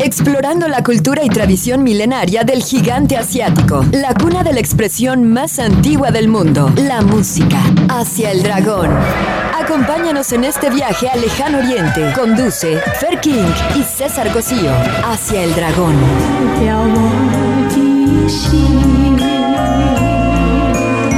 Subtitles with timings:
[0.00, 5.58] explorando la cultura y tradición milenaria del gigante asiático, la cuna de la expresión más
[5.58, 7.58] antigua del mundo, la música,
[7.88, 8.90] hacia el dragón.
[9.54, 12.12] Acompáñanos en este viaje al lejano oriente.
[12.14, 14.72] Conduce Fer King y César Cosío
[15.04, 15.94] hacia el dragón.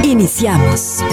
[0.03, 1.03] Iniciamos.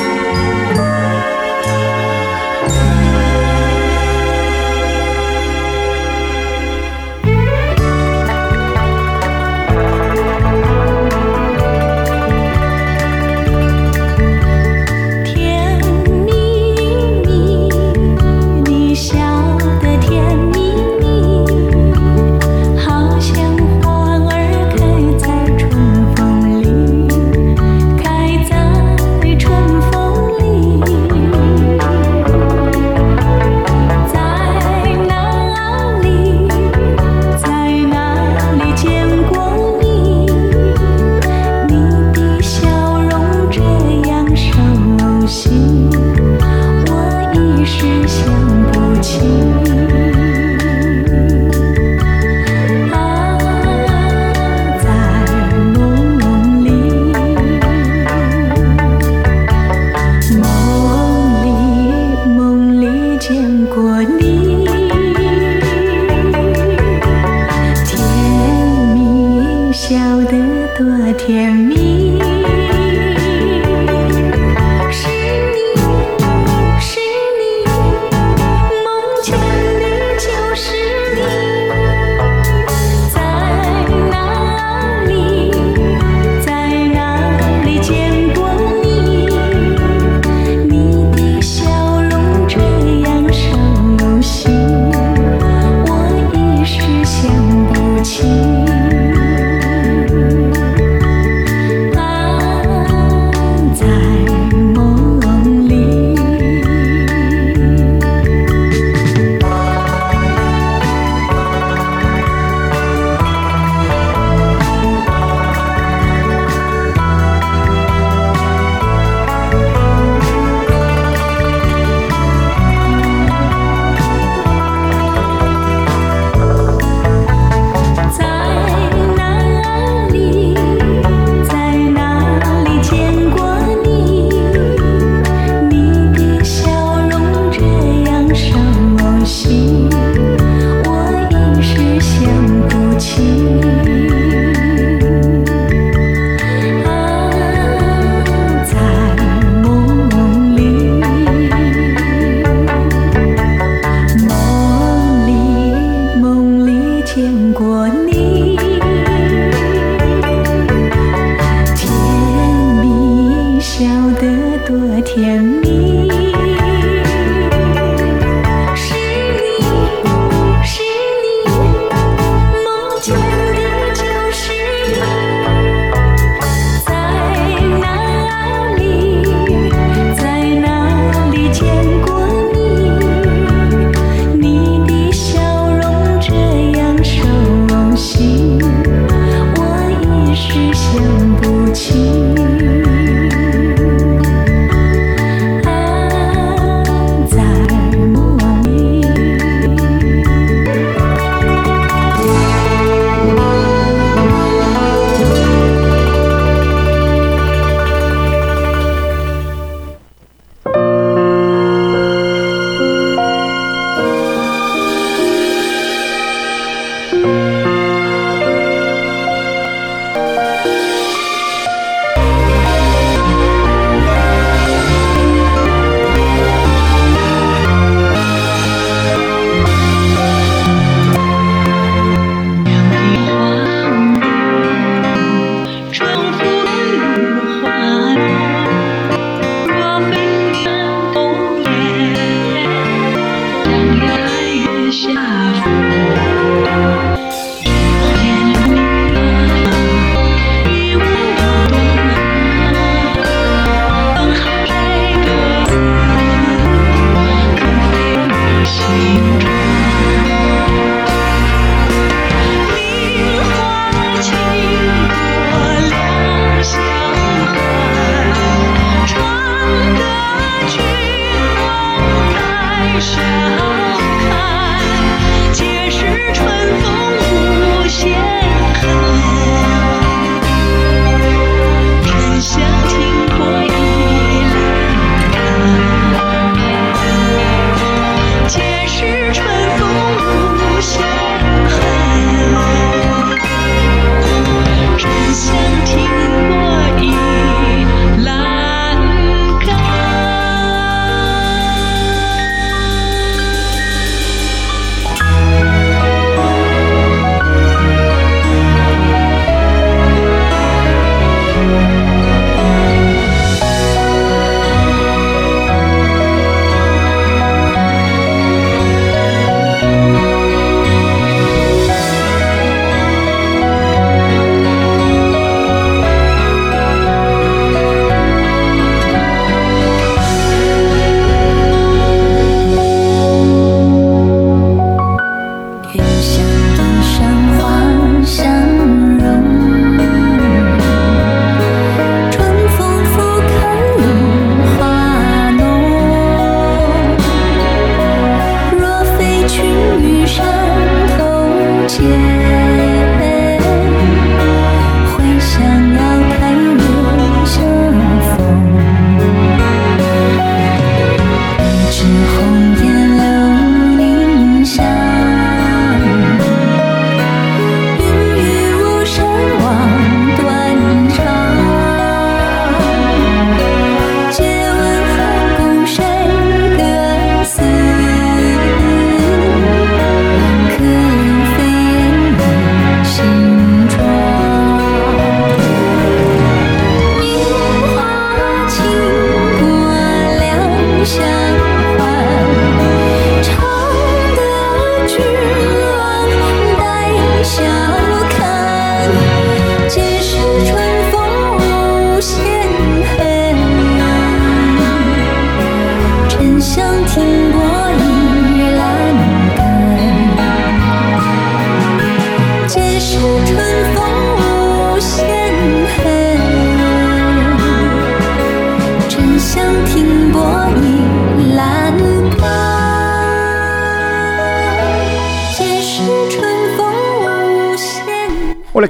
[71.29, 71.98] 甜蜜。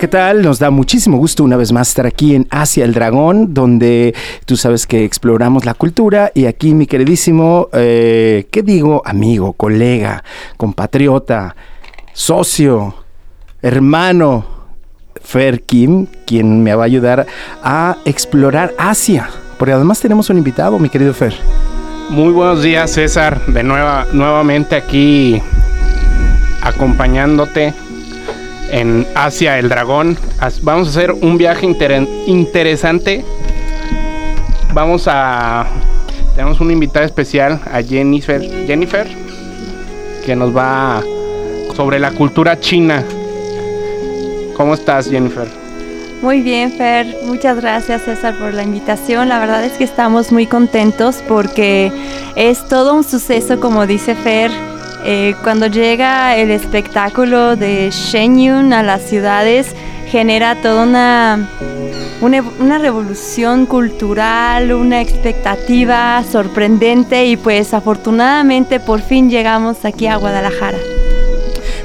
[0.09, 0.41] ¿Qué tal?
[0.41, 4.15] Nos da muchísimo gusto una vez más estar aquí en Asia el Dragón, donde
[4.47, 9.03] tú sabes que exploramos la cultura y aquí mi queridísimo, eh, ¿qué digo?
[9.05, 10.25] Amigo, colega,
[10.57, 11.55] compatriota,
[12.15, 12.95] socio,
[13.61, 14.47] hermano,
[15.23, 17.27] Fer Kim, quien me va a ayudar
[17.63, 19.29] a explorar Asia.
[19.59, 21.35] Porque además tenemos un invitado, mi querido Fer.
[22.09, 23.45] Muy buenos días, César.
[23.45, 25.43] De nueva, nuevamente aquí
[26.63, 27.75] acompañándote
[28.71, 30.17] en Asia el Dragón.
[30.63, 31.67] Vamos a hacer un viaje
[32.27, 33.25] interesante.
[34.73, 35.67] Vamos a...
[36.35, 38.41] Tenemos un invitado especial a Jennifer.
[38.67, 39.09] Jennifer,
[40.25, 41.03] que nos va
[41.75, 43.05] sobre la cultura china.
[44.57, 45.49] ¿Cómo estás, Jennifer?
[46.23, 47.19] Muy bien, Fer.
[47.25, 49.29] Muchas gracias, César, por la invitación.
[49.29, 51.93] La verdad es que estamos muy contentos porque
[52.37, 54.51] es todo un suceso, como dice Fer
[55.05, 59.75] eh, cuando llega el espectáculo de Shenyun a las ciudades,
[60.11, 61.49] genera toda una,
[62.21, 70.17] una, una, revolución cultural, una expectativa sorprendente y pues afortunadamente por fin llegamos aquí a
[70.17, 70.79] Guadalajara.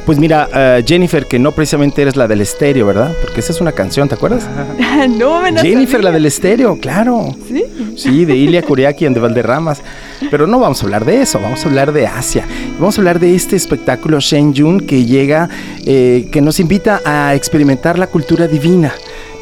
[0.06, 3.14] Pues mira, uh, Jennifer, que no precisamente eres la del estéreo, ¿verdad?
[3.22, 4.50] Porque esa es una canción, ¿te acuerdas?
[5.10, 7.34] no, me Jennifer, la del estéreo, claro.
[7.48, 7.64] ¿Sí?
[7.96, 9.82] Sí, de Ilia Kuriaki en de Valderramas.
[10.30, 12.46] Pero no vamos a hablar de eso, vamos a hablar de Asia.
[12.80, 15.50] Vamos a hablar de este espectáculo Shenyun que llega,
[15.86, 18.94] eh, que nos invita a experimentar la cultura divina,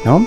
[0.04, 0.26] ¿no?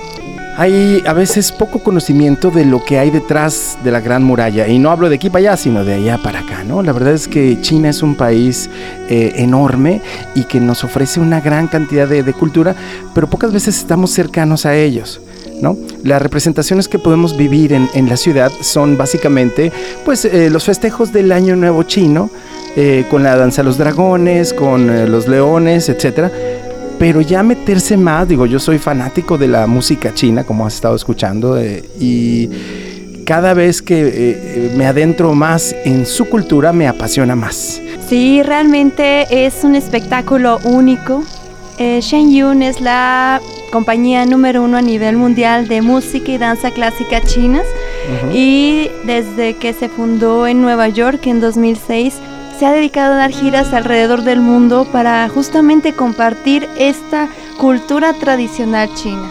[0.57, 4.67] hay a veces poco conocimiento de lo que hay detrás de la Gran Muralla.
[4.67, 6.81] Y no hablo de aquí para allá, sino de allá para acá, ¿no?
[6.81, 8.69] La verdad es que China es un país
[9.09, 10.01] eh, enorme
[10.33, 12.75] y que nos ofrece una gran cantidad de, cultura,
[13.13, 15.19] pero pocas veces estamos cercanos a ellos.
[15.61, 15.77] ¿No?
[16.03, 19.71] Las representaciones que podemos vivir en, la ciudad son básicamente
[20.03, 22.29] pues, eh, los festejos del Año Nuevo Chino,
[22.75, 26.31] eh, con la danza de los dragones, con los leones, etcétera
[26.97, 30.95] pero ya meterse más, digo, yo soy fanático de la música china, como has estado
[30.95, 32.49] escuchando, eh, y
[33.25, 37.81] cada vez que eh, eh, me adentro más en su cultura, me apasiona más.
[38.07, 41.23] Sí, realmente es un espectáculo único.
[41.77, 43.41] Shen Yun es la
[43.71, 47.65] compañía número uno a nivel mundial de música y danza clásica chinas.
[48.33, 52.13] Y desde que se fundó en Nueva York en 2006,
[52.57, 57.27] se ha dedicado a dar giras alrededor del mundo para justamente compartir esta
[57.57, 59.29] cultura tradicional china.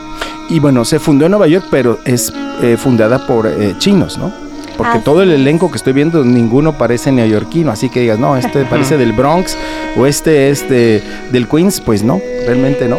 [0.51, 2.33] Y bueno, se fundó en Nueva York, pero es
[2.63, 4.44] eh, fundada por eh, chinos, ¿no?
[4.77, 8.65] Porque todo el elenco que estoy viendo, ninguno parece neoyorquino, así que digas, no, este
[8.65, 9.57] parece del Bronx
[9.97, 12.99] o este es del Queens, pues no, realmente no.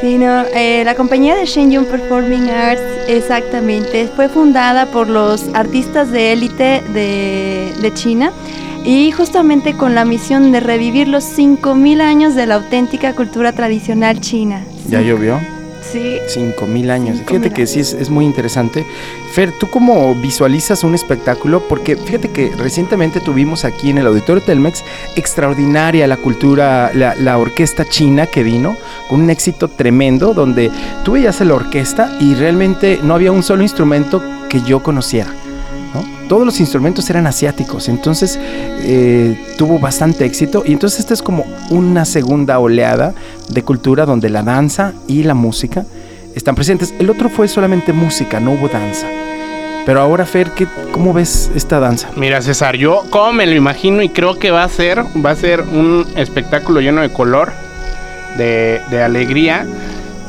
[0.00, 6.10] Sí, no, eh, la compañía de Shenyun Performing Arts, exactamente, fue fundada por los artistas
[6.12, 8.30] de élite de, de China
[8.84, 14.20] y justamente con la misión de revivir los 5.000 años de la auténtica cultura tradicional
[14.20, 14.64] china.
[14.88, 15.40] ¿Ya llovió?
[15.92, 16.18] Sí.
[16.28, 17.18] 5.000 años.
[17.26, 18.84] fíjate que sí es, muy interesante.
[19.32, 21.62] Fer, ¿tú cómo visualizas un espectáculo?
[21.68, 27.38] Porque fíjate que recientemente tuvimos aquí en el Auditorio Telmex extraordinaria la cultura, la, la
[27.38, 28.76] orquesta china que vino,
[29.08, 30.70] con un éxito tremendo, donde
[31.04, 35.45] tú veías la orquesta y realmente no había un solo instrumento que yo conociera
[36.28, 41.44] todos los instrumentos eran asiáticos, entonces eh, tuvo bastante éxito y entonces esta es como
[41.70, 43.14] una segunda oleada
[43.48, 45.84] de cultura donde la danza y la música
[46.34, 46.94] están presentes.
[46.98, 49.06] El otro fue solamente música, no hubo danza.
[49.86, 52.10] Pero ahora, Fer, ¿qué, ¿cómo ves esta danza?
[52.16, 55.36] Mira, César, yo como me lo imagino y creo que va a ser, va a
[55.36, 57.52] ser un espectáculo lleno de color,
[58.36, 59.64] de, de alegría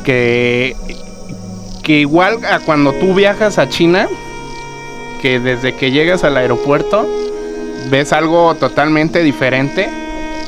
[0.04, 0.76] que,
[1.84, 4.08] que igual a cuando tú viajas a China,
[5.22, 7.08] que desde que llegas al aeropuerto
[7.90, 9.90] ves algo totalmente diferente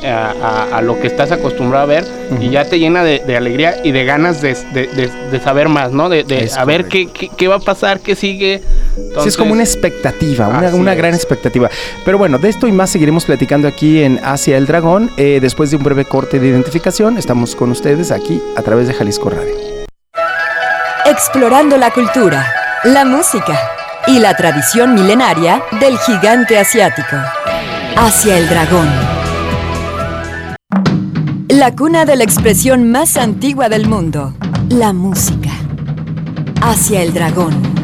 [0.06, 2.06] a, lo que estás acostumbrado a ver
[2.40, 4.54] y ya te llena de, alegría y de ganas de,
[5.42, 6.08] saber más, ¿no?
[6.08, 8.62] De, saber qué, qué, va a pasar, qué sigue.
[9.22, 11.70] sí, es como una expectativa, una, gran expectativa.
[12.04, 15.10] Pero bueno, de esto y más seguiremos platicando aquí en Asia el Dragón.
[15.16, 18.94] Eh, después de un breve corte de identificación, estamos con ustedes aquí a través de
[18.94, 19.54] Jalisco Radio.
[21.04, 22.46] Explorando la cultura,
[22.84, 23.79] la música
[24.10, 27.16] y la tradición milenaria del gigante asiático.
[27.96, 28.88] Hacia el dragón.
[31.48, 34.34] La cuna de la expresión más antigua del mundo,
[34.68, 35.50] la música.
[36.60, 37.79] Hacia el dragón.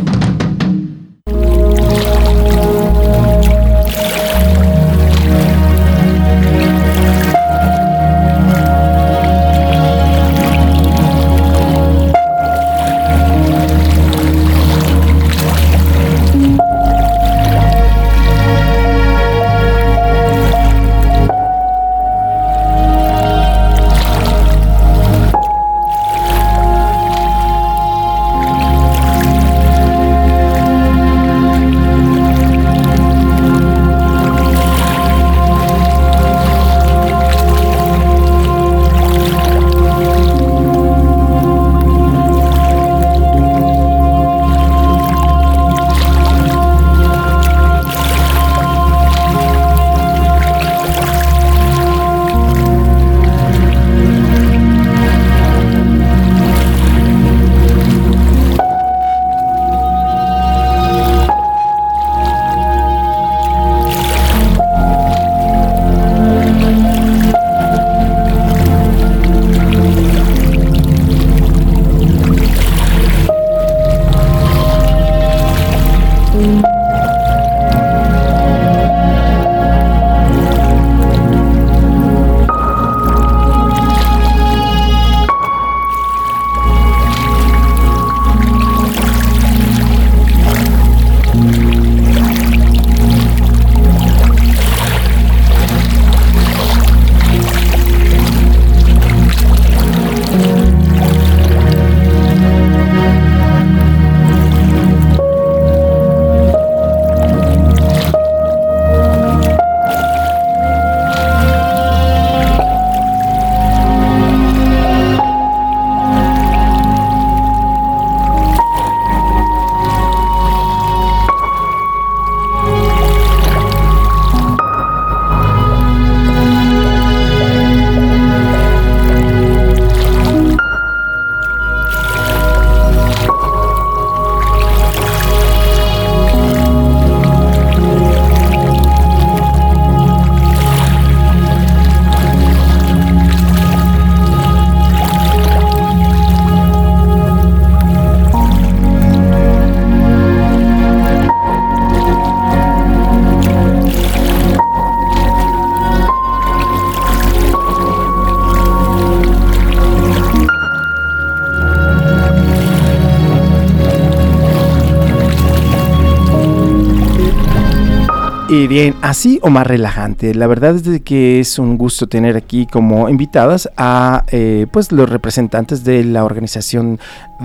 [168.83, 170.35] Bien, así o más relajante.
[170.35, 175.09] La verdad es que es un gusto tener aquí como invitadas a eh, pues los
[175.09, 177.01] representantes de la organización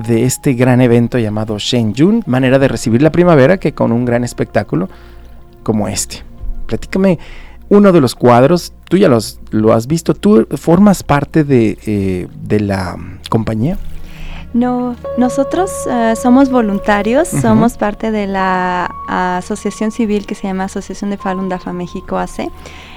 [0.06, 1.56] de este gran evento llamado
[1.98, 4.90] Jun, manera de recibir la primavera que con un gran espectáculo
[5.64, 6.18] como este.
[6.66, 7.18] Platícame
[7.70, 12.28] uno de los cuadros, tú ya los, lo has visto, tú formas parte de, eh,
[12.44, 12.98] de la
[13.30, 13.78] compañía.
[14.54, 21.10] No, nosotros eh, somos voluntarios, somos parte de la asociación civil que se llama Asociación
[21.10, 22.52] de Falun Dafa México AC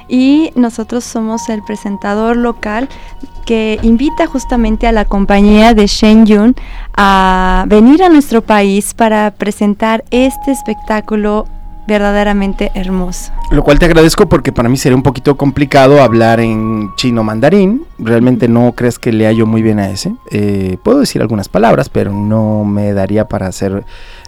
[0.08, 2.88] y nosotros somos el presentador local
[3.46, 6.56] que invita justamente a la compañía de Yun
[6.96, 11.46] a venir a nuestro país para presentar este espectáculo
[11.86, 13.32] verdaderamente hermoso.
[13.50, 17.84] Lo cual te agradezco porque para mí sería un poquito complicado hablar en chino mandarín.
[17.98, 20.14] Realmente no crees que le hallo muy bien a ese.
[20.30, 23.84] Eh, puedo decir algunas palabras, pero no me daría para hacer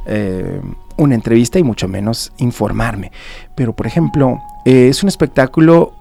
[0.07, 0.61] eh,
[0.97, 3.11] una entrevista y mucho menos informarme.
[3.55, 5.93] Pero por ejemplo, eh, es un espectáculo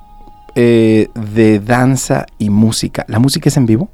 [0.56, 3.04] de danza y música.
[3.10, 3.90] ¿La música es en vivo?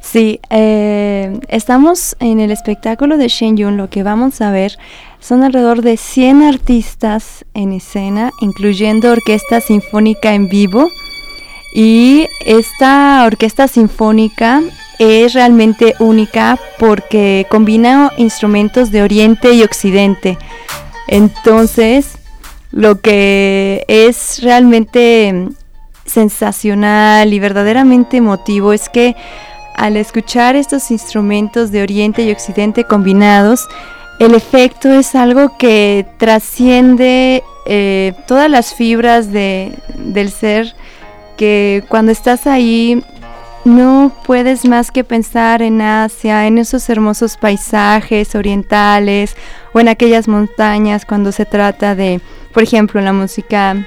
[0.00, 3.76] Sí, estamos en el espectáculo de Shen Yun.
[3.76, 4.78] Lo que vamos a ver
[5.22, 10.88] son alrededor de 100 artistas en escena, incluyendo orquesta sinfónica en vivo.
[11.74, 14.62] Y esta orquesta sinfónica
[14.98, 20.38] es realmente única porque combina instrumentos de Oriente y Occidente.
[21.06, 22.18] Entonces,
[22.72, 25.48] lo que es realmente
[26.04, 29.14] sensacional y verdaderamente emotivo es que
[29.76, 33.68] al escuchar estos instrumentos de Oriente y Occidente combinados,
[34.24, 40.74] el efecto es algo que trasciende eh, todas las fibras de, del ser,
[41.36, 43.02] que cuando estás ahí
[43.64, 49.36] no puedes más que pensar en Asia, en esos hermosos paisajes orientales
[49.72, 52.20] o en aquellas montañas cuando se trata de,
[52.52, 53.86] por ejemplo, la música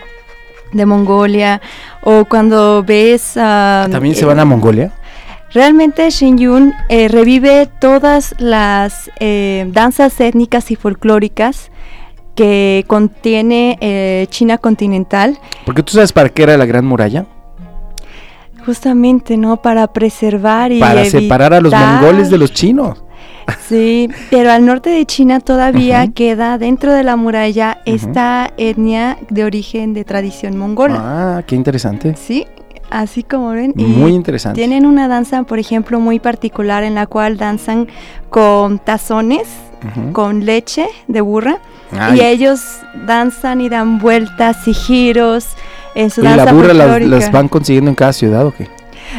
[0.72, 1.62] de Mongolia
[2.02, 3.34] o cuando ves...
[3.36, 4.92] ¿También se van a Mongolia?
[5.56, 11.72] Realmente Shin Yun eh, revive todas las eh, danzas étnicas y folclóricas
[12.36, 15.40] que contiene eh, China continental.
[15.66, 17.26] Porque tú sabes para qué era la Gran Muralla.
[18.66, 19.62] Justamente, ¿no?
[19.62, 23.02] Para preservar y para separar a los mongoles de los chinos.
[23.70, 29.46] Sí, pero al norte de China todavía queda dentro de la muralla esta etnia de
[29.46, 30.98] origen de tradición mongola.
[31.00, 32.16] Ah, qué interesante.
[32.18, 32.46] Sí,
[33.02, 33.74] así como ven.
[33.76, 34.58] Muy interesante.
[34.58, 37.88] Tienen una danza, por ejemplo, muy particular en la cual danzan
[38.30, 39.48] con tazones,
[40.14, 41.60] con leche de burra.
[42.14, 42.62] Y ellos
[43.06, 45.46] danzan y dan vueltas y giros
[45.94, 46.44] en su danza.
[46.44, 48.68] ¿Y la burra las, van consiguiendo en cada ciudad o qué?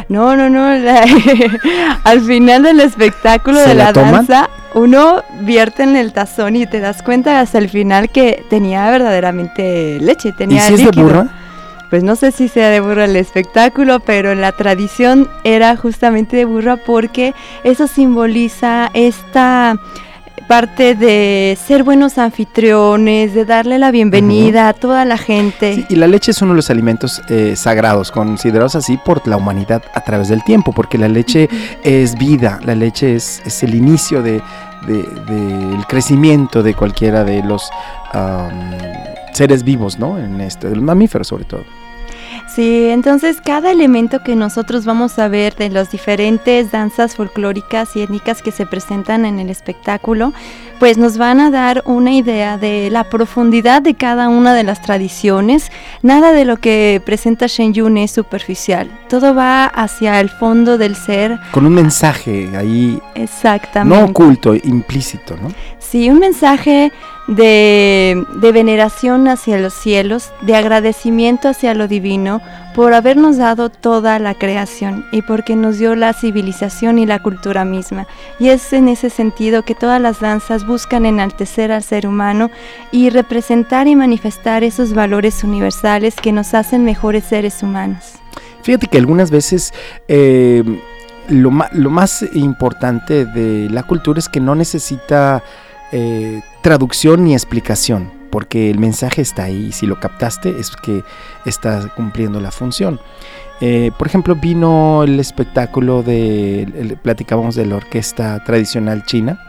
[0.09, 0.67] No, no, no.
[2.03, 7.01] al final del espectáculo de la, danza, uno vierte en el tazón y te das
[7.01, 11.29] cuenta hasta el final que tenía verdaderamente leche, tenía ¿Y si es de burra?
[11.89, 16.45] Pues no sé si sea de burra el espectáculo, pero la tradición era justamente de
[16.45, 19.79] burra porque eso simboliza esta
[20.47, 25.85] parte de ser buenos anfitriones, de darle la bienvenida a toda la gente.
[25.89, 29.83] y la leche es uno de los alimentos eh, sagrados, considerados así por la humanidad
[29.93, 31.49] a través del tiempo, porque la leche
[31.83, 34.41] es vida, la leche es, es el inicio de,
[34.85, 37.69] del crecimiento de cualquiera de los
[39.33, 40.17] seres vivos, ¿no?
[40.17, 41.63] En este, del mamífero sobre todo.
[42.57, 48.01] Sí, entonces cada elemento que nosotros vamos a ver de las diferentes danzas folclóricas y
[48.01, 50.33] étnicas que se presentan en el espectáculo,
[50.79, 54.81] pues nos van a dar una idea de la profundidad de cada una de las
[54.81, 55.71] tradiciones.
[56.01, 58.89] Nada de lo que presenta Shen Yun es superficial.
[59.07, 61.37] Todo va hacia el fondo del ser.
[61.51, 62.99] Con un mensaje ahí.
[63.13, 63.99] Exactamente.
[63.99, 65.49] No oculto, implícito, ¿no?
[65.77, 66.91] Sí, un mensaje
[67.27, 72.41] de, veneración hacia los cielos, de agradecimiento hacia lo divino
[72.73, 77.65] por habernos dado toda la creación y porque nos dio la civilización y la cultura
[77.65, 78.07] misma.
[78.39, 82.49] Y es en ese sentido que todas las danzas buscan enaltecer al ser humano
[82.91, 88.13] y representar y manifestar esos valores universales que nos hacen mejores seres humanos.
[88.61, 89.73] Fíjate que algunas veces...
[90.07, 90.63] Eh,
[91.29, 95.43] lo, lo más importante de la cultura es que no necesita
[95.91, 99.71] eh, traducción ni explicación, porque el mensaje está ahí.
[99.71, 101.03] Si lo captaste es que
[101.45, 102.99] está cumpliendo la función.
[103.59, 109.39] Eh, por ejemplo, vino el espectáculo de, platicábamos de la orquesta tradicional china,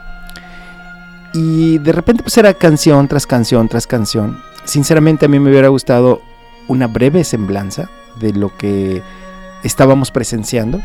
[1.33, 4.41] y de repente pues era canción tras canción tras canción.
[4.63, 6.21] Sinceramente a mí me hubiera gustado
[6.67, 9.03] una breve semblanza de lo que
[9.63, 10.81] estábamos presenciando,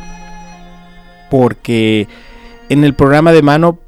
[1.30, 2.08] porque
[2.68, 3.78] en el programa de mano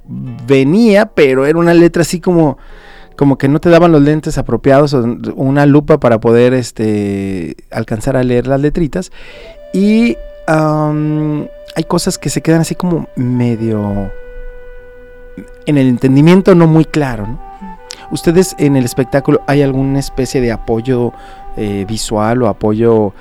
[0.47, 2.59] venía, pero era una letra así como,
[3.17, 5.03] como que no te daban los lentes apropiados o
[5.37, 9.13] una lupa para poder este, alcanzar a leer las letritas.
[9.73, 14.11] Y hay cosas que se quedan así como medio
[15.67, 17.39] en el entendimiento no muy claro.
[18.11, 21.13] ¿Ustedes en el espectáculo hay alguna especie de apoyo
[21.57, 23.13] eh, visual o apoyo,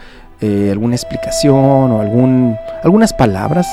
[0.41, 3.67] eh, alguna explicación o algún, algunas palabras?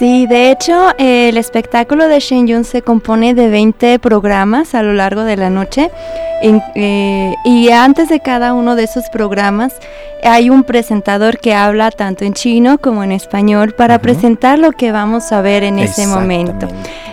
[0.00, 4.94] Sí, de hecho, el espectáculo de Shen Yun se compone de 20 programas a lo
[4.94, 5.90] largo de la noche.
[6.42, 9.74] Eh, y antes de cada uno de esos programas
[10.22, 14.92] hay un presentador que habla tanto en chino como en español para presentar lo que
[14.92, 16.68] vamos a ver en ese momento.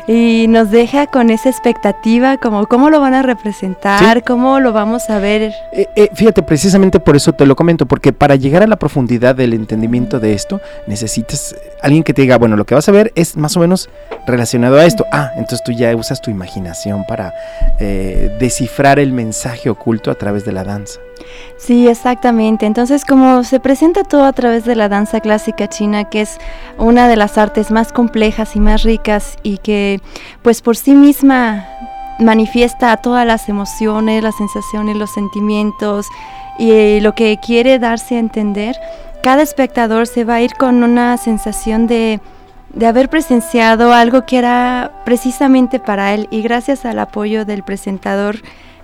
[0.07, 5.09] Y nos deja con esa expectativa como cómo lo van a representar, cómo lo vamos
[5.09, 5.53] a ver.
[5.73, 9.35] Eh, eh, fíjate, precisamente por eso te lo comento, porque para llegar a la profundidad
[9.35, 13.11] del entendimiento de esto, necesitas alguien que te diga, bueno, lo que vas a ver
[13.15, 13.89] es más o menos
[14.25, 15.05] relacionado a esto.
[15.11, 17.33] Ah, entonces tú ya usas tu imaginación para
[17.79, 20.99] eh, descifrar el mensaje oculto a través de la danza.
[21.57, 22.65] Sí, exactamente.
[22.65, 26.37] Entonces, como se presenta todo a través de la danza clásica china, que es
[26.77, 29.99] una de las artes más complejas y más ricas y que
[30.43, 31.67] pues por sí misma
[32.19, 36.07] manifiesta todas las emociones, las sensaciones, los sentimientos
[36.59, 38.75] y lo que quiere darse a entender,
[39.23, 42.19] cada espectador se va a ir con una sensación de,
[42.73, 48.37] de haber presenciado algo que era precisamente para él y gracias al apoyo del presentador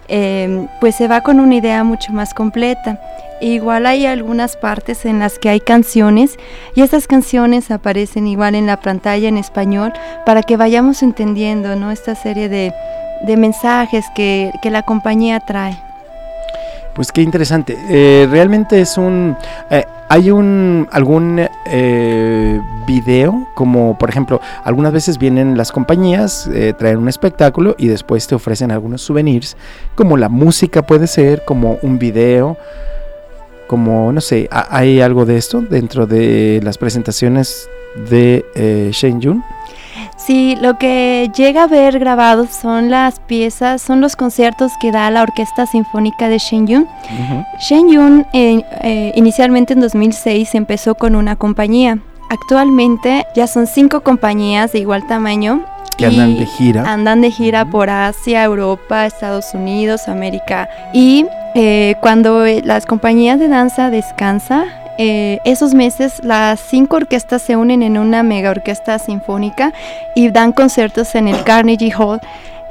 [0.07, 2.99] eh, pues se va con una idea mucho más completa.
[3.41, 6.37] Igual hay algunas partes en las que hay canciones
[6.75, 9.93] y esas canciones aparecen igual en la pantalla en español
[10.25, 11.91] para que vayamos entendiendo ¿no?
[11.91, 12.73] esta serie de,
[13.25, 15.77] de mensajes que, que la compañía trae.
[16.93, 17.77] Pues qué interesante.
[17.89, 19.35] Eh, realmente es un...
[19.69, 23.47] Eh, ¿Hay un algún eh, video?
[23.55, 26.47] Como por ejemplo, algunas veces vienen las compañías,
[26.77, 29.57] traen un espectáculo y después te ofrecen algunos souvenirs,
[29.95, 32.57] como la música puede ser, como un video,
[33.65, 37.67] como no sé, ¿hay algo de esto dentro de las presentaciones
[38.07, 39.43] de eh, Shen Yun?
[40.25, 45.11] Sí, lo que llega a ver grabado son las piezas, son los conciertos que da
[45.11, 46.87] la Orquesta Sinfónica de Shenyun.
[47.59, 51.99] Shenyun eh, eh, inicialmente en 2006 empezó con una compañía.
[52.29, 55.65] Actualmente ya son cinco compañías de igual tamaño.
[55.97, 56.91] Que andan de gira.
[56.91, 60.69] Andan de gira por Asia, Europa, Estados Unidos, América.
[60.93, 64.65] Y eh, cuando las compañías de danza descansan,
[64.97, 69.73] eh, esos meses las cinco orquestas se unen en una mega orquesta sinfónica
[70.15, 72.19] y dan conciertos en el Carnegie Hall.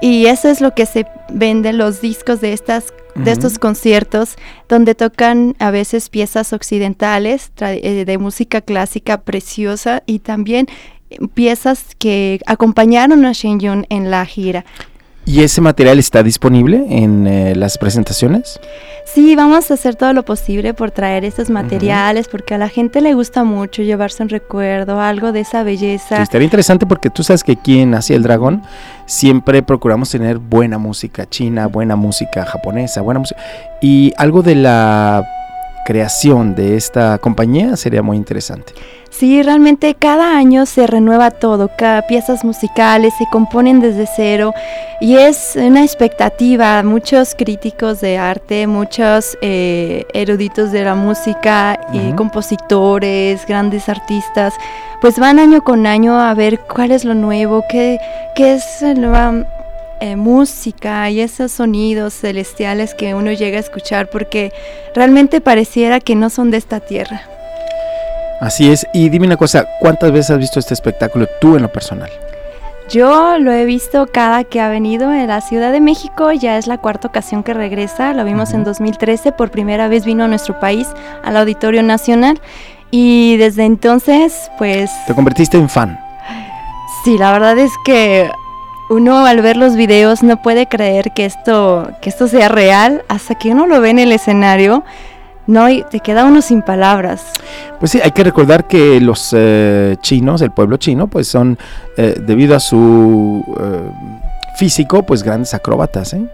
[0.01, 4.37] Y eso es lo que se vende los discos de estas de estos conciertos
[4.71, 10.67] donde tocan a veces piezas occidentales eh, de música clásica preciosa y también
[11.35, 14.65] piezas que acompañaron a Shen Yun en la gira.
[15.25, 18.59] ¿Y ese material está disponible en eh, las presentaciones?
[19.05, 23.01] Sí, vamos a hacer todo lo posible por traer estos materiales, porque a la gente
[23.01, 26.17] le gusta mucho llevarse un recuerdo, algo de esa belleza.
[26.17, 28.63] Sí, estaría interesante porque tú sabes que aquí en Asia el Dragón
[29.07, 33.41] siempre procuramos tener buena música china, buena música japonesa, buena música.
[33.81, 35.25] Y algo de la
[35.85, 38.73] creación de esta compañía sería muy interesante.
[39.12, 44.55] Sí, realmente cada año se renueva todo, cada piezas musicales se componen desde cero
[45.03, 46.83] y es una expectativa.
[46.83, 54.55] Muchos críticos de arte, muchos eh, eruditos de la música, y compositores, grandes artistas,
[55.03, 57.98] pues van año con año a ver cuál es lo nuevo, qué,
[58.35, 59.46] qué es la nueva
[60.01, 64.53] eh, música y esos sonidos celestiales que uno llega a escuchar porque
[64.94, 67.22] realmente pareciera que no son de esta tierra.
[68.42, 68.85] Así es.
[68.92, 72.11] Y dime una cosa, ¿cuántas veces has visto este espectáculo tú en lo personal?
[72.90, 76.66] Yo lo he visto cada que ha venido en la Ciudad de México, ya es
[76.66, 80.59] la cuarta ocasión que regresa, lo vimos en 2013, por primera vez vino a nuestro
[80.59, 80.88] país,
[81.22, 82.40] al Auditorio Nacional,
[82.90, 84.90] y desde entonces, pues...
[85.07, 86.00] ¿Te convertiste en fan?
[87.05, 88.28] Sí, la verdad es que
[88.90, 93.37] uno al ver los videos no puede creer que esto, que esto sea real hasta
[93.37, 94.83] que uno lo ve en el escenario
[95.46, 97.22] no, y te queda uno sin palabras.
[97.81, 101.59] Pues sí, hay que recordar que los eh, chinos, el pueblo chino, pues son,
[101.96, 103.90] eh, debido a su eh,
[104.57, 106.24] físico, pues grandes acróbatas, ¿eh?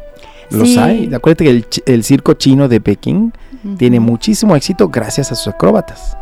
[0.50, 1.10] Los hay.
[1.14, 3.34] Acuérdate que el, el, circo chino de Pekín
[3.76, 6.16] tiene muchísimo éxito gracias a sus acróbatas.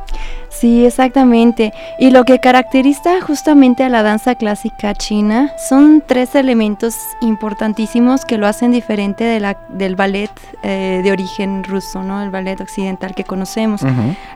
[0.61, 1.75] Sí, exactamente.
[1.99, 8.39] Y lo que caracteriza justamente a la danza clásica china son tres elementos importantísimos que
[8.39, 10.31] lo hacen diferente de la, del ballet
[10.63, 12.23] eh, de origen ruso, ¿no?
[12.23, 13.83] El ballet occidental que conocemos.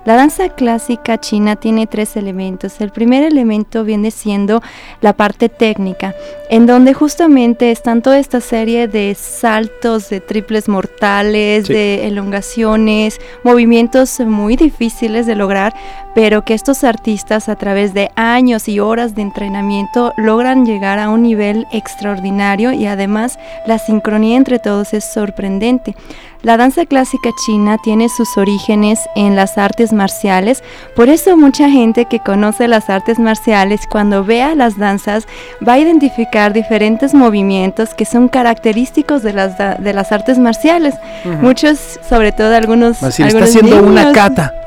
[0.04, 2.80] La danza clásica china tiene tres elementos.
[2.80, 4.62] El primer elemento viene siendo
[5.00, 6.14] la parte técnica,
[6.50, 14.20] en donde justamente están toda esta serie de saltos, de triples mortales, de elongaciones, movimientos
[14.20, 15.74] muy difíciles de lograr
[16.14, 21.08] pero que estos artistas a través de años y horas de entrenamiento logran llegar a
[21.08, 25.94] un nivel extraordinario y además la sincronía entre todos es sorprendente.
[26.42, 30.64] La danza clásica china tiene sus orígenes en las artes marciales,
[30.96, 35.26] por eso mucha gente que conoce las artes marciales cuando vea las danzas
[35.66, 40.94] va a identificar diferentes movimientos que son característicos de las, de las artes marciales.
[41.42, 43.02] Muchos, sobre todo algunos...
[43.02, 44.59] está haciendo una kata.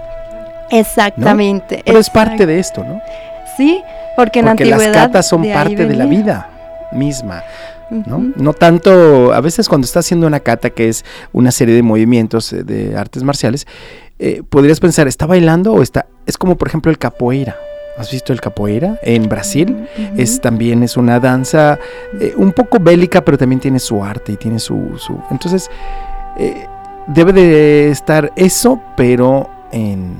[0.73, 1.83] Exactamente.
[1.85, 3.01] Pero es parte de esto, ¿no?
[3.57, 3.81] Sí,
[4.15, 4.79] porque en la antigüedad.
[4.79, 6.49] las catas son parte de la vida
[6.91, 7.43] misma.
[7.89, 8.31] ¿no?
[8.35, 12.51] no tanto, a veces cuando estás haciendo una cata, que es una serie de movimientos
[12.53, 13.67] eh, de artes marciales,
[14.19, 16.07] eh, podrías pensar, ¿está bailando o está?
[16.25, 17.55] Es como por ejemplo el capoeira.
[17.95, 19.87] ¿Has visto el capoeira en Brasil?
[20.17, 21.77] Es también es una danza
[22.19, 25.69] eh, un poco bélica, pero también tiene su arte y tiene su, su entonces
[27.05, 30.15] debe de estar eso, pero en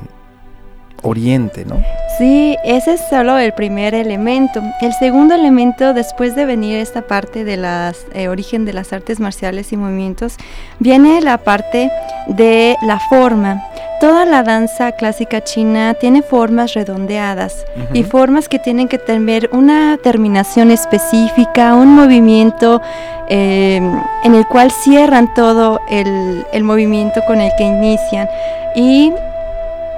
[1.03, 1.81] oriente, ¿no?
[2.17, 4.61] Sí, ese es solo el primer elemento.
[4.81, 9.19] El segundo elemento, después de venir esta parte de las eh, origen de las artes
[9.19, 10.35] marciales y movimientos,
[10.79, 11.91] viene la parte
[12.27, 13.63] de la forma.
[13.99, 19.97] Toda la danza clásica china tiene formas redondeadas y formas que tienen que tener una
[19.97, 22.81] terminación específica, un movimiento
[23.29, 28.27] em, en el cual cierran todo el, el movimiento con el que inician.
[28.75, 29.13] Y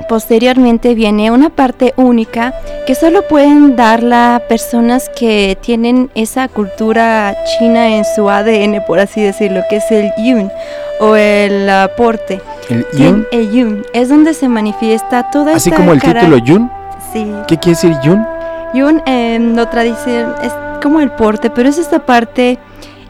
[0.08, 2.54] Posteriormente viene una parte única
[2.86, 9.22] que solo pueden darla personas que tienen esa cultura china en su ADN, por así
[9.22, 10.52] decirlo, que es el yun
[11.00, 12.40] o el aporte.
[12.70, 13.28] ¿El yun?
[13.32, 16.70] El yun es donde se manifiesta toda Así esta como el título yun.
[17.12, 17.32] Sí.
[17.48, 18.26] ¿Qué quiere decir yun?
[18.76, 22.60] Yun en lo tradicional es como el porte, pero es esta parte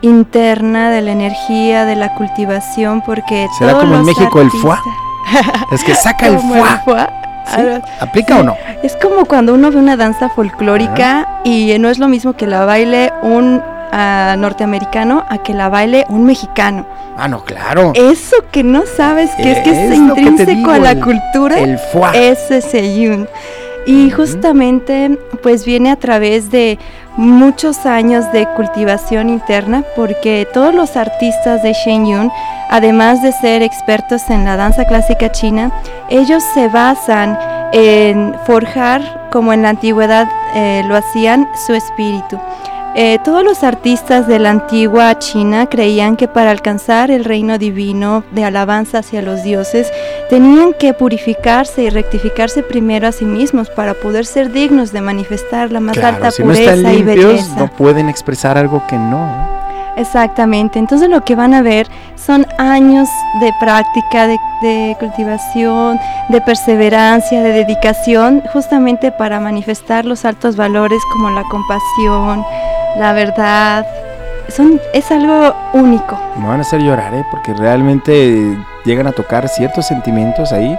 [0.01, 4.77] interna de la energía, de la cultivación, porque ¿Será todos como en México el foie?
[5.71, 6.81] Es que saca el fuá.
[6.85, 7.81] foie.
[7.99, 8.55] ¿Aplica o no?
[8.83, 12.65] Es como cuando uno ve una danza folclórica y no es lo mismo que la
[12.65, 13.61] baile un
[13.91, 16.87] ah, norteamericano a que la baile un mexicano.
[17.17, 17.93] Ah, no, claro.
[17.95, 21.59] Eso que no sabes que es que es, que intrínseco digo, a la el- cultura,
[21.59, 22.11] El fuá.
[22.15, 23.27] es ese yun.
[23.85, 26.79] Y justamente pues viene a través de
[27.17, 32.31] muchos años de cultivación interna porque todos los artistas de Shen Yun,
[32.69, 35.71] además de ser expertos en la danza clásica china,
[36.09, 37.37] ellos se basan
[37.71, 42.39] en forjar, como en la antigüedad eh, lo hacían, su espíritu.
[42.97, 48.23] Eh, todos los artistas de la antigua China creían que para alcanzar el reino divino
[48.31, 49.91] de alabanza hacia los dioses,
[50.29, 55.71] tenían que purificarse y rectificarse primero a sí mismos para poder ser dignos de manifestar
[55.71, 57.55] la más Claro, alta si no pureza están y limpios, belleza.
[57.59, 59.55] no pueden expresar algo que no.
[59.97, 63.07] Exactamente, entonces lo que van a ver son años
[63.39, 70.99] de práctica, de, de cultivación, de perseverancia, de dedicación, justamente para manifestar los altos valores
[71.13, 72.43] como la compasión,
[72.97, 73.85] la verdad.
[74.49, 76.19] Son, es algo único.
[76.39, 77.23] Me van a hacer llorar, ¿eh?
[77.31, 80.77] Porque realmente llegan a tocar ciertos sentimientos ahí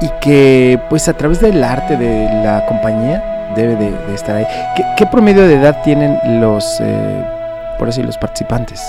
[0.00, 4.46] y que pues a través del arte de la compañía debe de, de estar ahí.
[4.76, 7.24] ¿Qué, qué promedio de edad tienen los, eh,
[7.78, 8.82] por así, los participantes?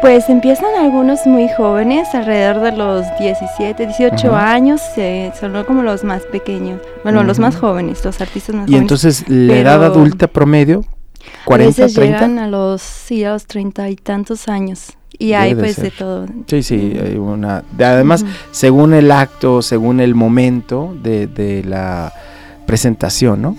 [0.00, 4.36] Pues empiezan algunos muy jóvenes, alrededor de los 17, 18 Ujú.
[4.36, 8.72] años, eh, son como los más pequeños, bueno, los más jóvenes, los artistas más Y
[8.72, 8.82] jóvenes.
[8.82, 10.80] entonces la edad adulta promedio,
[11.42, 12.18] a 40, veces 30.
[12.18, 14.96] llegan a los, sí, a los treinta y tantos años.
[15.18, 16.26] Y hay pues de todo.
[16.46, 17.62] Sí, sí, hay una...
[17.76, 22.12] de- además, según el acto, según el momento de, de la
[22.66, 23.56] presentación, ¿no?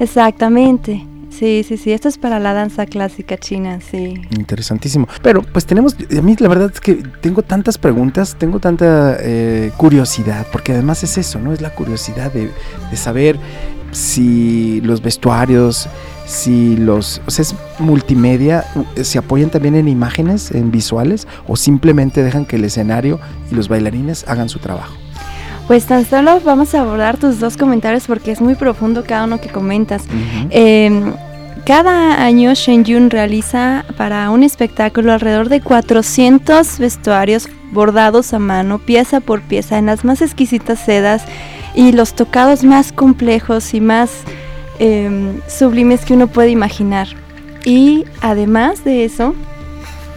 [0.00, 1.04] Exactamente.
[1.30, 1.92] Sí, sí, sí.
[1.92, 4.14] Esto es para la danza clásica china, sí.
[4.36, 5.08] Interesantísimo.
[5.22, 9.72] Pero pues tenemos, a mí la verdad es que tengo tantas preguntas, tengo tanta eh,
[9.76, 11.52] curiosidad, porque además es eso, ¿no?
[11.52, 12.50] Es la curiosidad de,
[12.90, 13.36] de saber
[13.90, 15.88] si los vestuarios,
[16.26, 18.64] si los, o sea, es multimedia,
[19.02, 23.68] se apoyan también en imágenes, en visuales, o simplemente dejan que el escenario y los
[23.68, 24.94] bailarines hagan su trabajo.
[25.66, 29.40] Pues tan solo vamos a abordar tus dos comentarios porque es muy profundo cada uno
[29.40, 30.02] que comentas.
[30.50, 31.12] Eh,
[31.64, 39.20] cada año Shenyun realiza para un espectáculo alrededor de 400 vestuarios bordados a mano, pieza
[39.20, 41.24] por pieza, en las más exquisitas sedas
[41.74, 44.10] y los tocados más complejos y más
[44.78, 47.08] eh, sublimes que uno puede imaginar.
[47.64, 49.34] Y además de eso,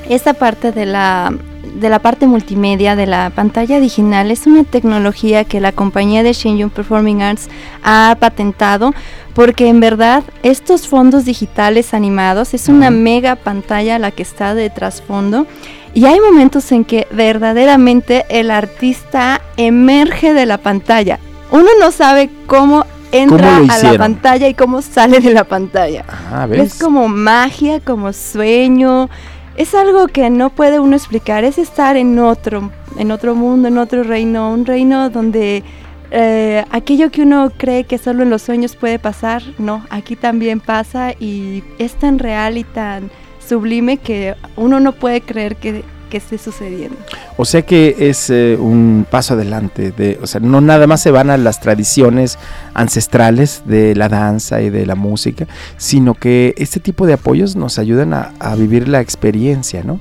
[0.09, 1.33] esta parte de la,
[1.75, 6.33] de la parte multimedia de la pantalla digital es una tecnología que la compañía de
[6.33, 7.49] Shenyun Performing Arts
[7.83, 8.93] ha patentado
[9.33, 14.69] porque en verdad estos fondos digitales animados es una mega pantalla la que está de
[14.69, 15.45] trasfondo
[15.93, 21.19] y hay momentos en que verdaderamente el artista emerge de la pantalla.
[21.51, 25.43] Uno no sabe cómo entra ¿Cómo lo a la pantalla y cómo sale de la
[25.43, 26.05] pantalla.
[26.31, 26.73] Ah, ¿ves?
[26.73, 29.09] Es como magia, como sueño.
[29.55, 31.43] Es algo que no puede uno explicar.
[31.43, 35.63] Es estar en otro, en otro mundo, en otro reino, un reino donde
[36.11, 40.61] eh, aquello que uno cree que solo en los sueños puede pasar, no, aquí también
[40.61, 43.11] pasa y es tan real y tan
[43.45, 46.97] sublime que uno no puede creer que, que esté sucediendo.
[47.37, 51.11] O sea que es eh, un paso adelante, de, o sea, no nada más se
[51.11, 52.39] van a las tradiciones
[52.73, 57.79] ancestrales de la danza y de la música, sino que este tipo de apoyos nos
[57.79, 59.99] ayudan a, a vivir la experiencia, ¿no?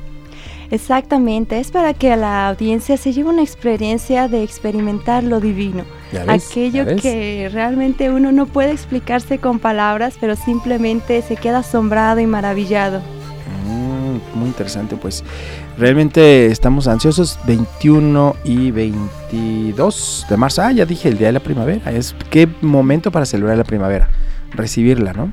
[0.71, 5.85] Exactamente, es para que la audiencia se lleve una experiencia de experimentar lo divino.
[6.27, 12.27] Aquello que realmente uno no puede explicarse con palabras, pero simplemente se queda asombrado y
[12.27, 13.01] maravillado.
[14.37, 14.96] Muy interesante.
[14.96, 15.25] Pues
[15.79, 17.38] realmente estamos ansiosos.
[17.46, 20.62] 21 y 22 de marzo.
[20.62, 21.90] Ah, ya dije, el día de la primavera.
[21.90, 24.09] Es qué momento para celebrar la primavera.
[24.53, 25.33] Recibirla, ¿no?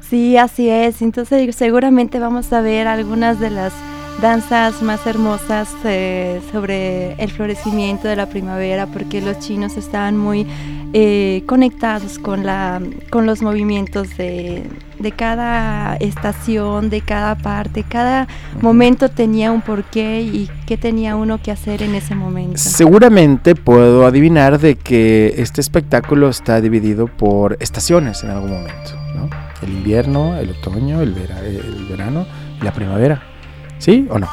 [0.00, 1.02] Sí, así es.
[1.02, 3.72] Entonces seguramente vamos a ver algunas de las
[4.20, 10.46] danzas más hermosas eh, sobre el florecimiento de la primavera porque los chinos estaban muy
[10.92, 14.62] eh, conectados con, la, con los movimientos de,
[14.98, 18.26] de, cada estación, de cada parte, cada
[18.62, 22.56] momento tenía un porqué y qué tenía uno que hacer en ese momento.
[22.56, 29.28] Seguramente puedo adivinar de que este espectáculo está dividido por estaciones en algún momento, ¿no?
[29.62, 32.26] El invierno, el otoño, el, el verano
[32.60, 33.35] y la primavera.
[33.78, 34.28] ¿Sí o no?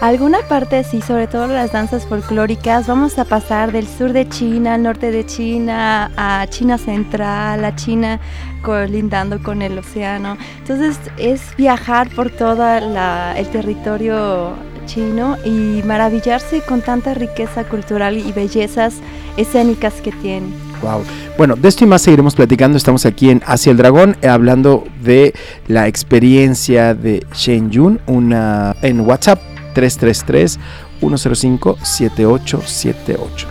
[0.00, 2.86] Alguna parte sí, sobre todo las danzas folclóricas.
[2.86, 7.74] Vamos a pasar del sur de China, al norte de China, a China central, a
[7.74, 8.20] China
[8.62, 10.36] colindando con el océano.
[10.58, 14.52] Entonces es viajar por todo el territorio
[14.86, 18.94] chino y maravillarse con tanta riqueza cultural y bellezas
[19.36, 20.67] escénicas que tiene.
[20.82, 21.02] Wow.
[21.36, 22.76] Bueno, de esto y más seguiremos platicando.
[22.76, 25.34] Estamos aquí en Hacia el Dragón eh, hablando de
[25.66, 29.40] la experiencia de Shen Yun, una en WhatsApp
[29.74, 30.58] 333
[31.00, 33.48] 105 7878.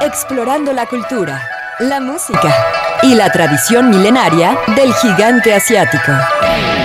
[0.00, 1.42] Explorando la cultura,
[1.80, 6.12] la música y la tradición milenaria del gigante asiático.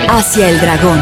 [0.08, 1.00] Hacia el dragón.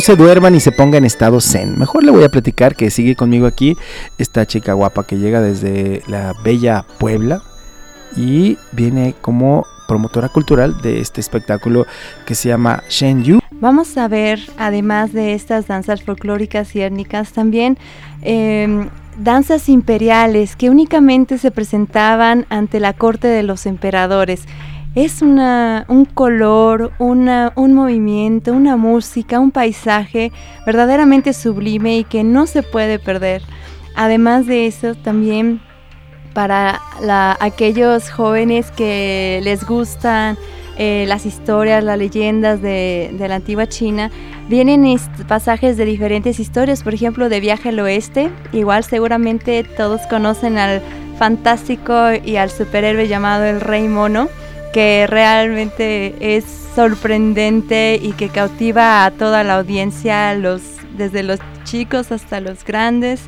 [0.00, 1.78] Se duerma ni se ponga en estado zen.
[1.78, 3.76] Mejor le voy a platicar que sigue conmigo aquí
[4.18, 7.42] esta chica guapa que llega desde la bella Puebla
[8.16, 11.86] y viene como promotora cultural de este espectáculo
[12.24, 13.40] que se llama Shen Yu.
[13.52, 17.76] Vamos a ver, además de estas danzas folclóricas y étnicas, también
[18.22, 18.88] em,
[19.18, 24.44] danzas imperiales que únicamente se presentaban ante la corte de los emperadores.
[24.94, 30.32] Es una, un color, una, un movimiento, una música, un paisaje
[30.66, 33.42] verdaderamente sublime y que no se puede perder.
[33.94, 35.60] Además de eso, también
[36.34, 36.80] para
[37.40, 40.36] aquellos jóvenes que les gustan
[40.76, 44.10] eh, las historias, las leyendas de, la antigua China,
[44.48, 48.30] vienen pasajes de diferentes historias, por ejemplo, de Viaje al Oeste.
[48.52, 50.82] Igual seguramente todos conocen al
[51.18, 54.28] fantástico y al superhéroe llamado el Rey Mono,
[54.72, 56.44] que realmente es
[56.74, 60.62] sorprendente y que cautiva a toda la audiencia, los,
[60.96, 63.22] desde los chicos hasta los grandes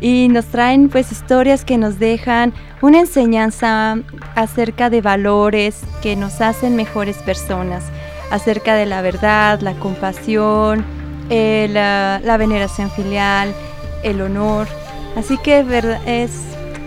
[0.00, 3.96] y nos traen pues historias que nos dejan una enseñanza
[4.34, 7.84] acerca de valores que nos hacen mejores personas,
[8.30, 10.84] acerca de la verdad, la compasión,
[11.30, 13.54] eh, la, veneración filial,
[14.02, 14.66] el honor.
[15.16, 15.64] Así que
[16.06, 16.32] es,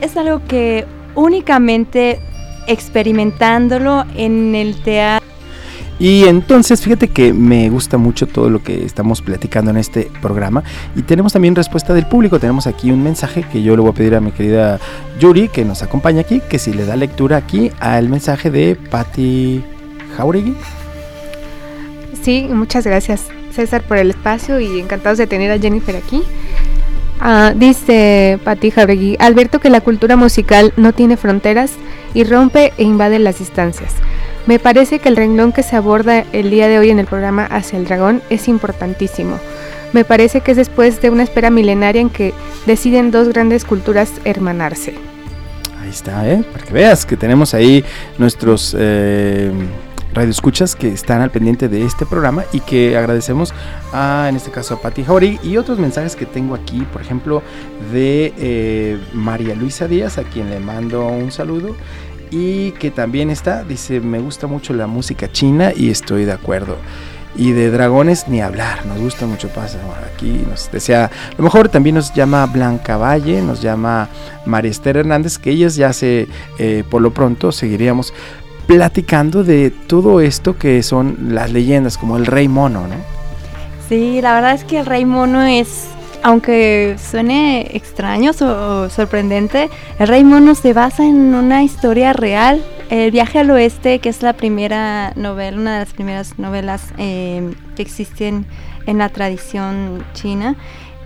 [0.01, 0.85] es algo que
[1.15, 2.19] únicamente
[2.67, 5.27] experimentándolo en el teatro
[5.99, 10.63] y entonces, fíjate que me gusta mucho todo lo que estamos platicando en este programa.
[10.95, 12.39] Y tenemos también respuesta del público.
[12.39, 14.79] Tenemos aquí un mensaje que yo le voy a pedir a mi querida
[15.19, 19.63] Yuri, que nos acompaña aquí, que si le da lectura aquí al mensaje de Patti
[20.15, 20.55] Jauregui.
[22.21, 26.21] Sí, muchas gracias César por el espacio y encantados de tener a Jennifer aquí.
[27.19, 31.71] Ah, dice Patti Jauregui, Alberto que la cultura musical no tiene fronteras
[32.17, 33.93] y rompe e invade las distancias.
[34.47, 37.45] Me parece que el renglón que se aborda el día de hoy en el programa
[37.45, 39.37] Hacia el Dragón es importantísimo.
[39.93, 42.33] Me parece que es después de una espera milenaria en que
[42.65, 44.95] deciden dos grandes culturas hermanarse.
[45.79, 46.43] Ahí está, ¿eh?
[46.51, 47.85] Para que veas que tenemos ahí
[48.17, 49.51] nuestros eh,
[50.17, 53.53] radioescuchas que están al pendiente de este programa y que agradecemos
[53.93, 57.43] a, en este caso, a Patti Jauregui y otros mensajes que tengo aquí, por ejemplo,
[57.93, 61.75] de eh, María Luisa Díaz, a quien le mando un saludo
[62.31, 66.77] y que también está, dice, me gusta mucho la música china y estoy de acuerdo.
[67.35, 69.77] Y de dragones ni hablar, nos gusta mucho pasa.
[70.13, 74.09] aquí nos desea, a lo mejor también nos llama Blanca Valle, nos llama
[74.45, 78.13] María Esther Hernández, que ellas ya se, eh, por lo pronto, seguiríamos
[78.65, 82.95] platicando de todo esto que son las leyendas, como el Rey Mono, ¿no?
[83.87, 85.87] Sí, la verdad es que el Rey Mono es
[86.23, 92.63] aunque suene extraño o sorprendente, El Rey Mono se basa en una historia real.
[92.89, 97.53] El viaje al oeste, que es la primera novela, una de las primeras novelas eh,
[97.75, 98.45] que existen
[98.85, 100.55] en la tradición china,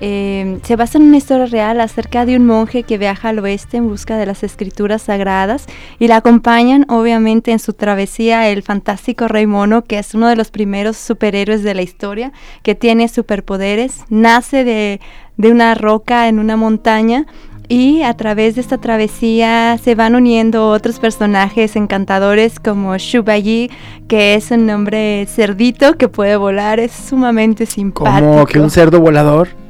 [0.04, 3.78] eh, se basa en una historia real acerca de un monje que viaja al oeste
[3.78, 5.68] en busca de las escrituras sagradas
[6.00, 10.36] y la acompañan obviamente en su travesía el fantástico Rey Mono, que es uno de
[10.36, 12.32] los primeros superhéroes de la historia,
[12.64, 15.00] que tiene superpoderes, nace de,
[15.38, 17.28] de una roca en una montaña
[17.68, 23.70] y a través de esta travesía se van uniendo otros personajes encantadores como Shubayi,
[24.08, 28.28] que es un nombre cerdito que puede volar, es sumamente simpático.
[28.28, 29.61] Como que un cerdo volador.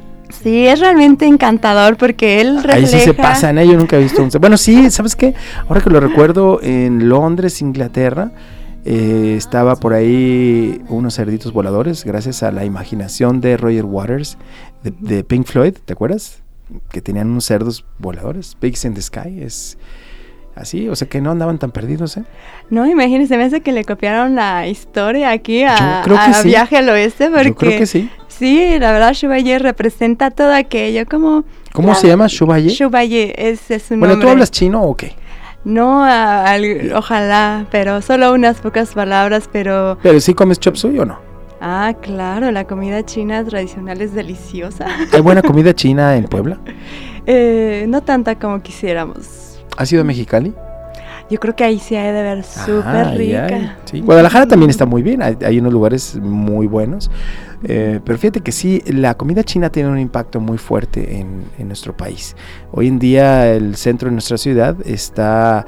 [0.42, 2.76] Sí, es realmente encantador porque él refleja...
[2.76, 3.66] Ahí sí se pasan, ¿eh?
[3.66, 4.30] yo nunca he visto un...
[4.40, 5.34] Bueno, sí, ¿sabes qué?
[5.68, 8.32] Ahora que lo recuerdo, en Londres, Inglaterra,
[8.84, 14.38] eh, estaba por ahí unos cerditos voladores, gracias a la imaginación de Roger Waters,
[14.82, 16.42] de, Pink Floyd, ¿te acuerdas?
[16.90, 19.78] Que tenían unos cerdos voladores, Pigs in the Sky, es...
[20.54, 22.24] Así, o sea que no andaban tan perdidos, ¿eh?
[22.68, 27.30] No, imagínense, me hace que le copiaron la historia aquí a, a Viaje al Oeste,
[27.30, 28.10] porque Yo creo que sí.
[28.28, 31.44] Sí, la verdad Shubaye representa todo aquello, como...
[31.72, 32.68] ¿Cómo se llama Shubaye?
[32.68, 35.14] Shubaye, es, es un Bueno, ¿tú hablas chino o qué?
[35.64, 36.00] No,
[36.96, 39.96] ojalá, pero solo unas pocas palabras, pero...
[40.02, 41.18] ¿Pero sí comes chop suey o no?
[41.60, 44.86] Ah, claro, la comida china tradicional es deliciosa.
[45.12, 46.58] ¿Hay buena comida china en Puebla?
[47.26, 49.41] eh, no tanta como quisiéramos.
[49.76, 50.54] ¿Has ido a Mexicali?
[51.30, 53.78] Yo creo que ahí sí hay de ver súper rica.
[53.84, 54.00] Sí.
[54.00, 57.10] Guadalajara también está muy bien, hay, unos lugares muy buenos.
[57.64, 61.68] Eh, pero fíjate que sí, la comida china tiene un impacto muy fuerte en, en
[61.68, 62.36] nuestro país.
[62.72, 65.64] Hoy en día el centro de nuestra ciudad está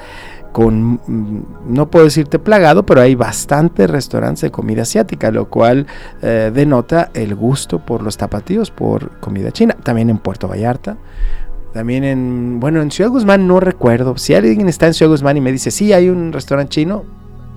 [0.55, 5.89] con, mm, no puedo decirte plagado, pero hay bastantes restaurantes de comida asiática, lo cual
[6.23, 9.77] eh, denota el gusto por los tapatíos, por comida china.
[9.83, 10.97] También en Puerto Vallarta.
[11.75, 14.17] También en, bueno, en Ciudad Guzmán no recuerdo.
[14.17, 17.05] Si alguien está en Ciudad Guzmán y me dice, sí, hay un restaurante chino,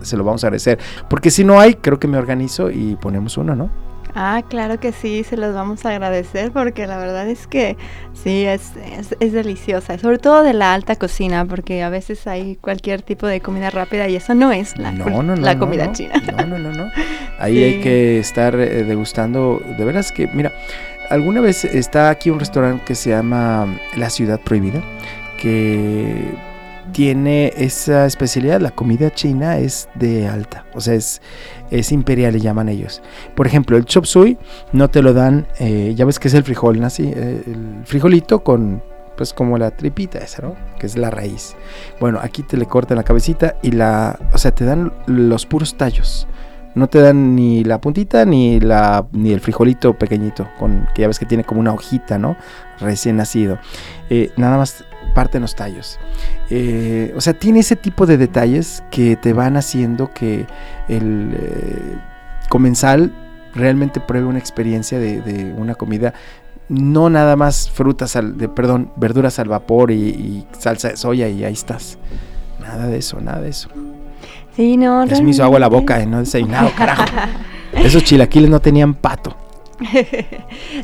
[0.01, 0.80] se lo vamos a agradecer.
[1.07, 3.70] Porque si no hay, creo que me organizo y ponemos uno, ¿no?
[4.20, 7.78] Ah, claro que sí, se los vamos a agradecer porque la verdad es que
[8.13, 8.72] sí, es,
[9.20, 13.41] es, deliciosa, sobre todo de la alta cocina, porque a veces hay cualquier tipo de
[13.41, 16.13] comida rápida y eso no es la, la comida china.
[16.36, 16.89] No, no, no, no.
[17.39, 20.51] Ahí hay que estar eh, degustando, de veras que, mira,
[21.10, 24.82] alguna vez está aquí un restaurante que se llama La Ciudad Prohibida,
[25.39, 26.34] que
[26.91, 31.22] tiene esa especialidad, la comida china es de alta, o sea, es,
[31.91, 33.01] imperial, le llaman ellos.
[33.36, 34.38] Por ejemplo, el chop suey
[34.72, 36.88] no te lo dan, eh, ya ves que es el frijol, ¿no?
[36.88, 38.82] Eh, el frijolito con,
[39.18, 40.55] pues como la tripita esa, ¿no?
[40.80, 41.55] Que es la raíz.
[41.99, 45.76] Bueno, aquí te le cortan la cabecita y la, o sea, te dan los puros
[45.76, 46.28] tallos.
[46.78, 51.07] No te dan ni la puntita ni la ni el frijolito pequeñito, con que ya
[51.07, 52.38] ves que tiene como una hojita, ¿no?
[52.80, 53.57] Recién nacido.
[54.11, 55.99] Eh, nada más parte en los tallos.
[56.51, 60.45] Eh, o sea, tiene ese tipo de detalles que te van haciendo que
[60.88, 61.97] el eh,
[62.47, 63.11] comensal
[63.55, 66.13] realmente pruebe una experiencia de, una comida
[66.69, 71.43] no nada más frutas al, de, perdón, verduras al vapor y, salsa de soya y
[71.43, 71.97] ahí estás.
[72.61, 73.69] Nada de eso, nada de eso.
[74.58, 75.03] Sí, no.
[75.03, 77.05] Es me hizo agua la boca, no desayunado, carajo.
[77.74, 79.36] Esos chilaquiles no tenían pato.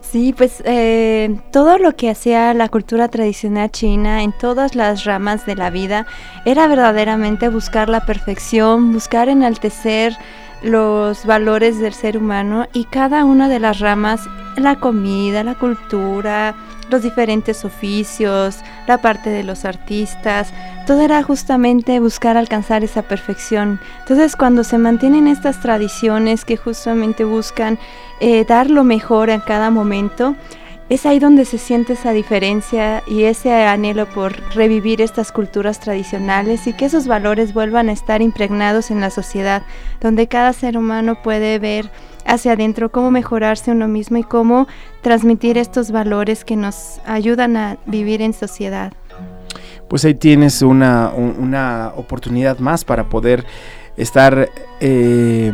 [0.04, 5.48] sí, pues eh, todo lo que hacía la cultura tradicional china en todas las ramas
[5.48, 6.06] de la vida
[6.46, 10.16] era verdaderamente buscar la perfección, buscar enaltecer
[10.62, 14.22] los valores del ser humano y cada una de las ramas,
[14.56, 16.54] la comida, la cultura,
[16.90, 18.58] los diferentes oficios,
[18.88, 20.54] la parte de los artistas,
[20.86, 23.80] todo era justamente buscar alcanzar esa perfección.
[24.00, 27.80] Entonces cuando se mantienen estas tradiciones que justamente buscan
[28.20, 30.36] eh, dar lo mejor en cada momento,
[30.94, 36.68] es ahí donde se siente esa diferencia y ese anhelo por revivir estas culturas tradicionales
[36.68, 39.64] y que esos valores vuelvan a estar impregnados en la sociedad,
[40.02, 41.90] donde cada ser humano puede ver
[42.26, 44.68] hacia adentro cómo mejorarse uno mismo y cómo
[45.02, 48.94] transmitir estos valores que nos ayudan a vivir en sociedad.
[49.90, 53.46] Pues ahí tienes una, una oportunidad más para poder
[53.98, 54.48] estar...
[54.80, 55.54] Eh,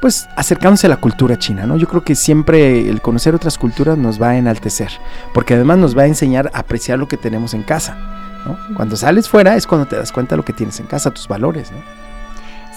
[0.00, 1.76] pues acercándose a la cultura china, ¿no?
[1.76, 4.90] Yo creo que siempre el conocer otras culturas nos va a enaltecer,
[5.34, 7.96] porque además nos va a enseñar a apreciar lo que tenemos en casa,
[8.46, 8.58] ¿no?
[8.74, 11.28] Cuando sales fuera es cuando te das cuenta de lo que tienes en casa, tus
[11.28, 11.78] valores, ¿no?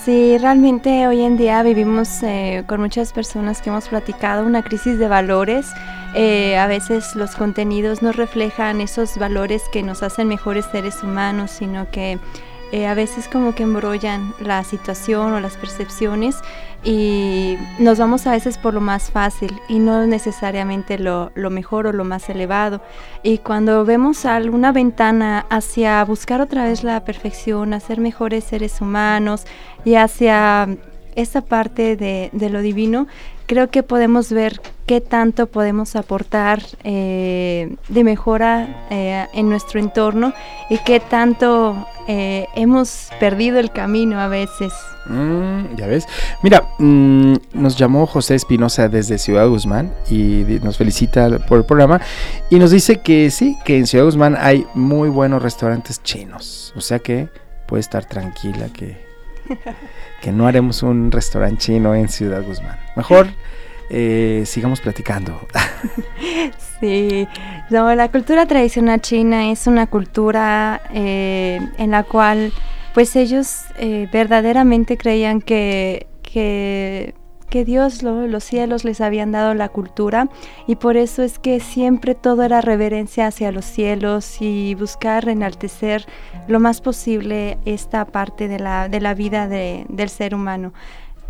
[0.03, 4.99] Sí, realmente hoy en día vivimos eh, con muchas personas que hemos platicado una crisis
[4.99, 5.71] de valores.
[6.13, 11.51] Eh, a veces los contenidos no reflejan esos valores que nos hacen mejores seres humanos,
[11.51, 12.19] sino que
[12.73, 16.35] eh, a veces como que embrollan la situación o las percepciones
[16.83, 21.87] y nos vamos a veces por lo más fácil y no necesariamente lo, lo, mejor
[21.87, 22.81] o lo más elevado.
[23.23, 29.45] Y cuando vemos alguna ventana hacia buscar otra vez la perfección, hacer mejores seres humanos
[29.85, 30.67] y hacia
[31.15, 33.07] esa parte de, de lo divino,
[33.45, 40.33] creo que podemos ver qué tanto podemos aportar eh, de mejora eh, en nuestro entorno
[40.69, 44.73] y qué tanto eh, hemos perdido el camino a veces.
[45.05, 46.05] Mm, ya ves.
[46.41, 52.01] Mira, mm, nos llamó José Espinosa desde Ciudad Guzmán y nos felicita por el programa
[52.49, 56.73] y nos dice que sí, que en Ciudad Guzmán hay muy buenos restaurantes chinos.
[56.75, 57.29] O sea que
[57.67, 59.12] puede estar tranquila que,
[60.21, 62.77] que no haremos un restaurante chino en Ciudad Guzmán.
[62.95, 63.27] Mejor
[63.89, 65.47] eh, sigamos platicando.
[66.79, 67.27] sí,
[67.69, 72.53] la cultura tradicional china es una cultura eh, en la cual
[72.93, 77.15] pues ellos eh, verdaderamente creían que, que,
[77.65, 80.27] Dios, los cielos les habían dado la cultura
[80.67, 86.05] y por eso es que siempre todo era reverencia hacia los cielos y buscar enaltecer
[86.47, 90.73] lo más posible esta parte de la, de la vida del ser humano.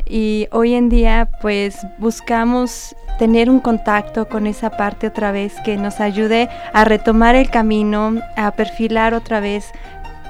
[0.06, 5.78] Y hoy en día pues buscamos tener un contacto con esa parte otra vez que
[5.78, 9.72] nos ayude a retomar el camino, a perfilar otra vez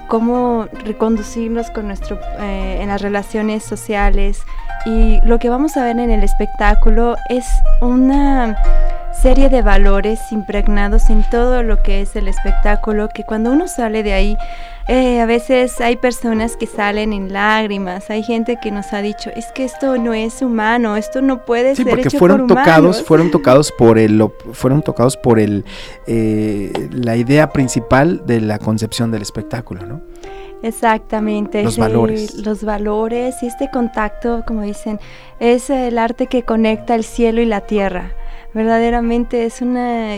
[0.08, 4.41] cómo reconducirnos con nuestro, eh, en las relaciones sociales.
[4.86, 7.45] Y lo que vamos a ver en el espectáculo es
[7.82, 8.58] una
[9.14, 14.04] serie de valores impregnados en todo lo que es el espectáculo que cuando uno sale
[14.04, 14.38] de ahí
[14.88, 19.30] eh, a veces hay personas que salen en lágrimas, hay gente que nos ha dicho,
[19.36, 23.72] es que esto no es humano, esto no puede ser porque fueron tocados, fueron tocados
[23.72, 25.64] por el, fueron tocados por el,
[26.06, 30.02] eh, la idea principal de la concepción del espectáculo, ¿no?
[30.64, 31.62] Exactamente.
[31.62, 32.36] Los valores.
[32.36, 35.00] Los valores y este contacto, como dicen,
[35.40, 38.14] es el arte que conecta el cielo y la tierra.
[38.54, 40.18] Verdaderamente es una,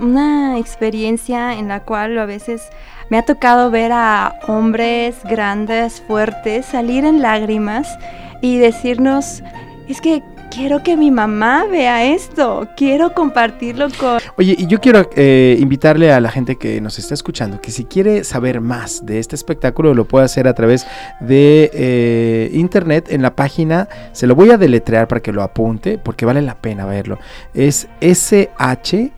[0.00, 2.70] una experiencia en la cual a veces
[3.10, 7.98] me ha tocado ver a hombres grandes, fuertes, salir en lágrimas
[8.40, 9.42] y decirnos,
[9.88, 10.22] es que
[10.54, 14.18] quiero que mi mamá vea esto, quiero compartirlo con...
[14.36, 17.84] Oye, y yo quiero eh, invitarle a la gente que nos está escuchando que si
[17.84, 20.86] quiere saber más de este espectáculo lo puede hacer a través
[21.20, 25.98] de eh, internet en la página, se lo voy a deletrear para que lo apunte
[25.98, 27.18] porque vale la pena verlo.
[27.52, 29.08] Es S-H-E-N-Y-U-N.com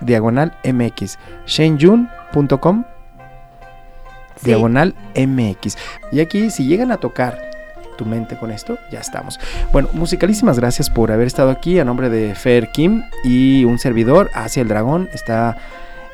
[0.00, 1.18] diagonal MX.
[1.46, 2.84] Shenyun.com
[4.44, 5.76] Diagonal MX.
[6.12, 7.50] Y aquí, si llegan a tocar
[7.96, 9.38] tu mente con esto, ya estamos.
[9.72, 14.30] Bueno, musicalísimas gracias por haber estado aquí a nombre de Fer Kim y un servidor
[14.34, 15.08] hacia el dragón.
[15.12, 15.56] Está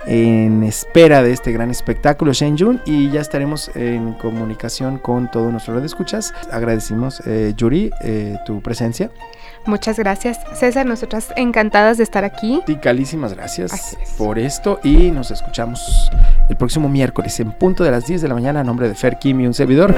[0.07, 5.77] en espera de este gran espectáculo Shenjun y ya estaremos en comunicación con todos nuestros
[5.77, 6.33] redescuchas.
[6.51, 9.11] Agradecimos, eh, Yuri, eh, tu presencia.
[9.67, 10.87] Muchas gracias, César.
[10.87, 12.63] Nosotras encantadas de estar aquí.
[12.67, 14.11] Ticalísimas gracias Así es.
[14.13, 16.11] por esto y nos escuchamos
[16.49, 19.19] el próximo miércoles en punto de las 10 de la mañana a nombre de Fer
[19.19, 19.95] Kim y un servidor.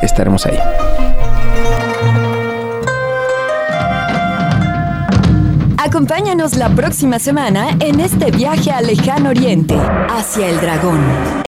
[0.00, 0.58] Estaremos ahí.
[5.78, 9.76] Acompáñanos la próxima semana en este viaje al lejano oriente,
[10.08, 11.00] hacia el dragón.